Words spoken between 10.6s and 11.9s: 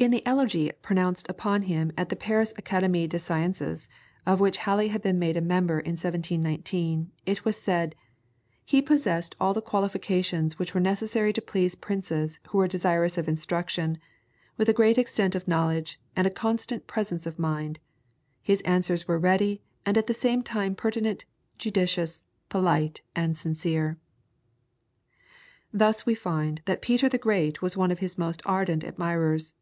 were necessary to please